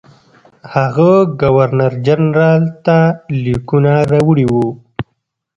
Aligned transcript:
هغه 0.73 1.11
ګورنرجنرال 1.41 2.63
ته 2.85 2.97
لیکونه 3.43 3.93
راوړي 4.11 4.45
وو. 4.53 4.67